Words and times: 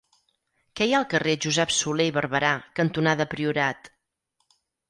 Què 0.79 0.87
hi 0.91 0.95
ha 0.95 0.97
al 1.01 1.05
carrer 1.11 1.35
Josep 1.45 1.75
Solé 1.77 2.09
i 2.13 2.15
Barberà 2.17 2.51
cantonada 2.81 3.31
Priorat? 3.35 3.93